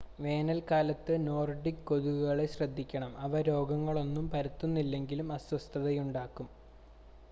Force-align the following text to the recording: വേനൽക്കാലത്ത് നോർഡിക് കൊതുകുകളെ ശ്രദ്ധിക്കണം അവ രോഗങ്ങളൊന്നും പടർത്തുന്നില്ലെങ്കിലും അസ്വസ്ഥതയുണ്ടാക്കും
വേനൽക്കാലത്ത് 0.19 1.15
നോർഡിക് 1.25 1.83
കൊതുകുകളെ 1.83 2.45
ശ്രദ്ധിക്കണം 2.47 3.13
അവ 3.19 3.41
രോഗങ്ങളൊന്നും 3.49 4.25
പടർത്തുന്നില്ലെങ്കിലും 4.31 5.29
അസ്വസ്ഥതയുണ്ടാക്കും 5.33 6.49